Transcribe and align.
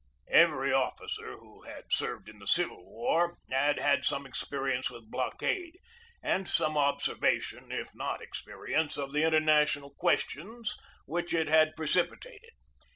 Every 0.31 0.73
officer 0.73 1.33
who 1.33 1.61
had 1.61 1.91
served 1.93 2.27
in 2.27 2.39
"the 2.39 2.47
Civil 2.47 2.83
War 2.91 3.37
had 3.51 3.77
had 3.77 4.03
some 4.03 4.25
experience 4.25 4.89
with 4.89 5.11
blockade, 5.11 5.75
and 6.23 6.47
some 6.47 6.75
observation, 6.75 7.71
if 7.71 7.93
not 7.93 8.19
experience, 8.19 8.97
of 8.97 9.13
the 9.13 9.21
international 9.23 9.91
questions 9.91 10.75
which 11.05 11.35
it 11.35 11.47
had 11.49 11.75
precipitated. 11.75 12.53